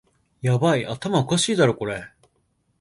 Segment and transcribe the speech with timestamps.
[0.41, 2.11] ヤバい、頭おかしいだろこれ